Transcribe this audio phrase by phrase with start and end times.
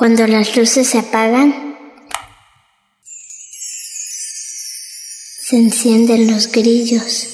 [0.00, 1.76] Cuando las luces se apagan,
[5.42, 7.26] se encienden los grillos.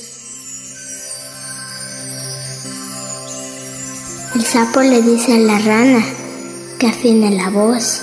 [4.35, 6.05] El sapo le dice a la rana
[6.81, 8.03] que afine la voz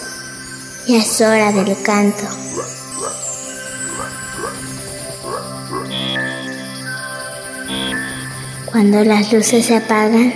[0.88, 2.24] y es hora del canto.
[8.68, 10.34] Cuando las luces se apagan,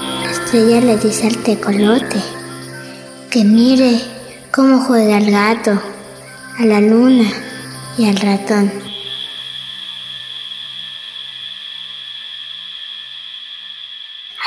[0.00, 2.41] la estrella le dice al tecolote
[3.32, 3.98] que mire
[4.52, 5.80] cómo juega el gato,
[6.58, 7.24] a la luna
[7.96, 8.70] y al ratón.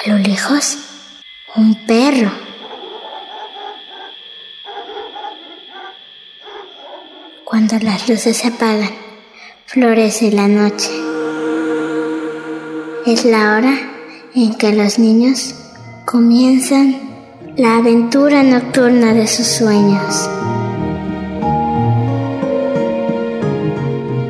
[0.03, 0.77] A lo lejos,
[1.55, 2.31] un perro.
[7.43, 8.91] Cuando las luces se apagan,
[9.65, 10.91] florece la noche.
[13.07, 13.79] Es la hora
[14.35, 15.55] en que los niños
[16.05, 17.04] comienzan
[17.57, 20.29] la aventura nocturna de sus sueños.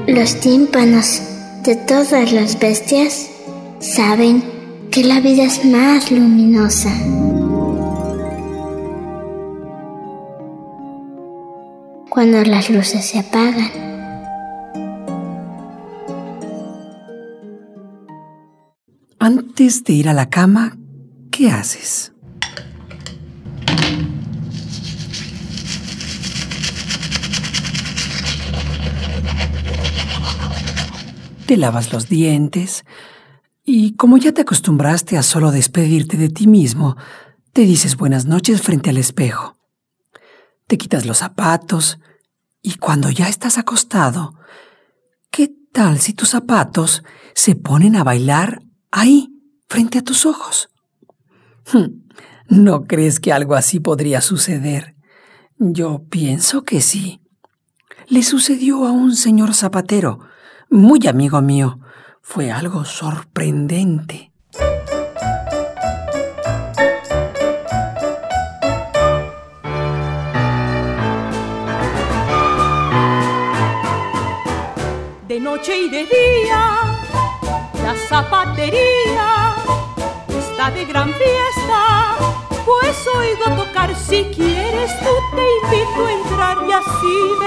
[0.08, 1.22] Los tímpanos
[1.64, 3.28] de todas las bestias
[3.80, 4.44] saben
[4.92, 6.92] que la vida es más luminosa.
[12.10, 13.86] Cuando las luces se apagan,
[19.17, 20.78] Antes de ir a la cama,
[21.32, 22.14] ¿qué haces?
[31.46, 32.86] Te lavas los dientes
[33.64, 36.96] y como ya te acostumbraste a solo despedirte de ti mismo,
[37.54, 39.56] te dices buenas noches frente al espejo.
[40.68, 42.00] Te quitas los zapatos
[42.62, 44.36] y cuando ya estás acostado,
[45.30, 47.04] ¿qué tal si tus zapatos
[47.36, 49.30] se ponen a bailar ahí,
[49.68, 50.70] frente a tus ojos.
[51.72, 52.06] Hmm,
[52.48, 54.96] ¿No crees que algo así podría suceder?
[55.58, 57.22] Yo pienso que sí.
[58.08, 60.20] Le sucedió a un señor zapatero,
[60.69, 61.80] muy amigo mío.
[62.21, 64.31] Fue algo sorprendente.
[75.27, 76.98] De noche y de día
[77.83, 79.55] la zapatería
[80.30, 82.15] está de gran fiesta,
[82.65, 83.95] pues oigo tocar.
[83.95, 87.45] Si quieres, tú te invito a entrar y así.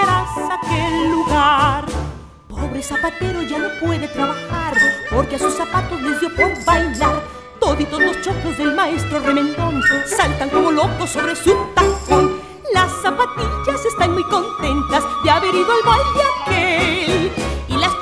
[2.79, 4.73] Pobre zapatero ya no puede trabajar,
[5.11, 7.25] porque a sus zapatos les dio por bailar.
[7.59, 12.41] Toditos los choclos del maestro remendón saltan como locos sobre su tacón.
[12.73, 16.99] Las zapatillas están muy contentas de haber ido al baile aquel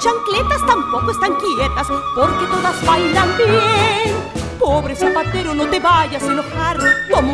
[0.07, 4.15] chancletas tampoco están quietas porque todas bailan bien.
[4.59, 6.79] Pobre zapatero, no te vayas a enojar.
[7.11, 7.33] Toma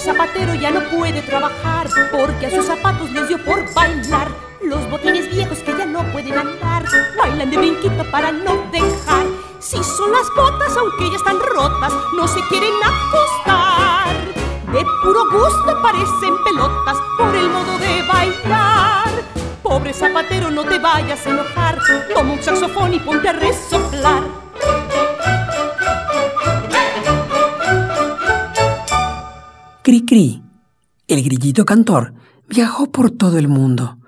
[0.00, 4.28] zapatero ya no puede trabajar porque a sus zapatos les dio por bailar.
[4.62, 6.84] Los botines viejos que ya no pueden andar
[7.18, 9.26] bailan de brinquito para no dejar.
[9.58, 14.16] Si son las botas, aunque ya están rotas, no se quieren acostar.
[14.72, 19.10] De puro gusto parecen pelotas por el modo de bailar.
[19.62, 21.78] Pobre zapatero, no te vayas a enojar.
[22.14, 24.39] Toma un saxofón y ponte a resoplar.
[30.10, 32.14] El grillito cantor,
[32.48, 33.98] viajó por todo el mundo.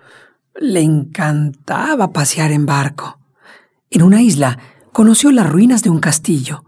[0.61, 3.21] Le encantaba pasear en barco.
[3.89, 4.59] En una isla
[4.93, 6.65] conoció las ruinas de un castillo,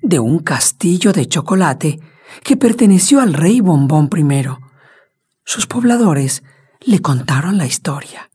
[0.00, 2.00] de un castillo de chocolate
[2.42, 4.48] que perteneció al rey Bombón I.
[5.44, 6.42] Sus pobladores
[6.80, 8.29] le contaron la historia.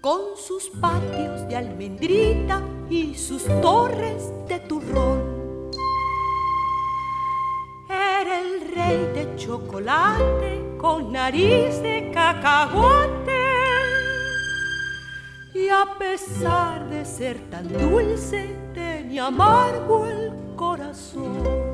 [0.00, 5.20] Con sus patios de almendrita y sus torres de turrón.
[7.88, 13.42] Era el rey de chocolate con nariz de cacahuate
[15.54, 21.73] y a pesar de ser tan dulce, tenía amargo el corazón.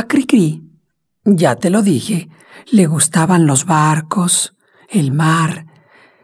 [0.00, 0.62] A Cricri,
[1.26, 2.30] ya te lo dije,
[2.72, 4.56] le gustaban los barcos,
[4.88, 5.66] el mar.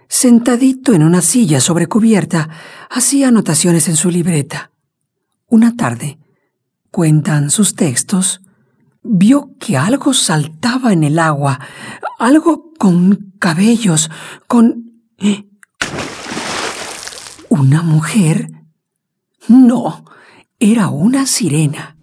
[0.09, 2.49] Sentadito en una silla sobre cubierta,
[2.89, 4.71] hacía anotaciones en su libreta.
[5.47, 6.19] Una tarde,
[6.91, 8.41] cuentan sus textos,
[9.03, 11.61] vio que algo saltaba en el agua,
[12.19, 14.11] algo con cabellos,
[14.47, 15.03] con...
[15.19, 15.51] ¿eh?
[17.51, 18.53] ¿Una mujer?
[19.49, 20.07] No,
[20.59, 21.96] era una sirena.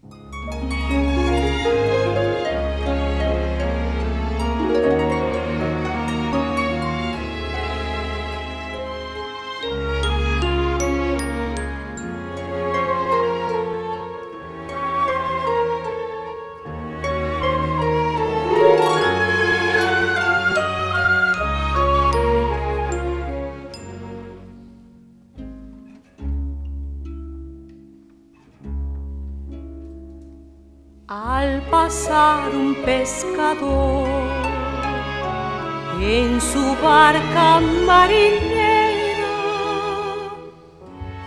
[32.53, 34.07] Un pescador.
[36.01, 39.35] En su barca marinera,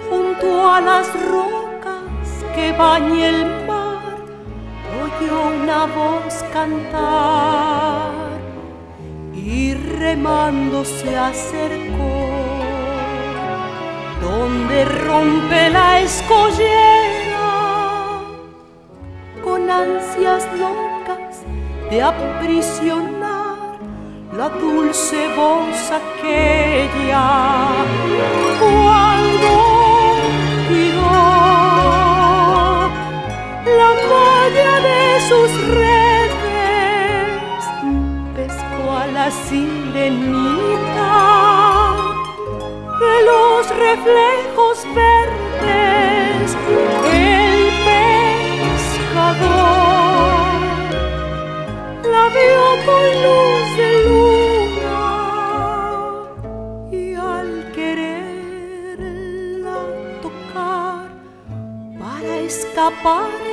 [0.08, 4.18] junto a las rocas que baña el mar,
[5.02, 8.12] oyó una voz cantar
[9.34, 12.16] y remando se acercó
[14.20, 17.15] donde rompe la escollera
[19.82, 21.42] ansias locas
[21.90, 23.78] de aprisionar
[24.36, 27.24] la dulce voz aquella
[62.86, 63.45] apart.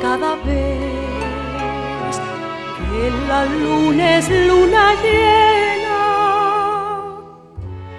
[0.00, 2.14] Cada vez
[2.78, 6.02] que la luna es luna llena,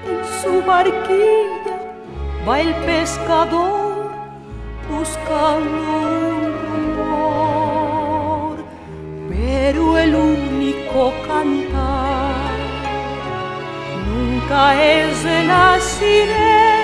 [0.10, 1.76] en su barquilla
[2.48, 4.12] va el pescador
[4.90, 5.82] buscando
[6.32, 8.58] un rumor,
[9.30, 12.58] pero el único cantar
[14.08, 16.77] nunca es de la sirena.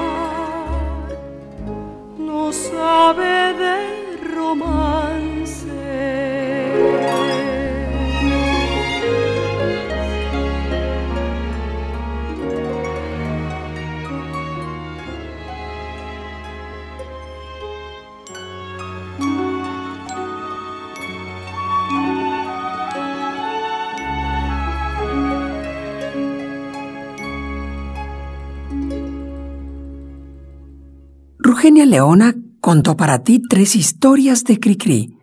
[2.18, 3.78] no sabe de
[4.36, 6.21] romance.
[31.44, 35.18] Rugenia Leona contó para ti tres historias de Cricri.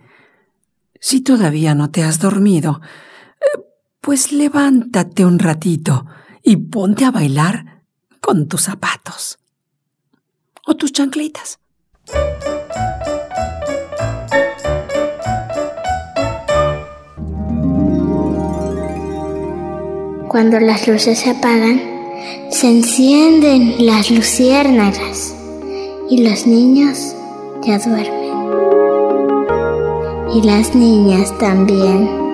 [1.01, 2.81] Si todavía no te has dormido,
[3.41, 3.61] eh,
[4.01, 6.07] pues levántate un ratito
[6.43, 7.85] y ponte a bailar
[8.21, 9.39] con tus zapatos
[10.67, 11.61] o tus chanclitas.
[20.29, 21.81] Cuando las luces se apagan,
[22.51, 25.38] se encienden las luciérnagas
[26.11, 27.15] y los niños
[27.63, 28.29] ya duermen.
[30.35, 32.28] Y las niñas también.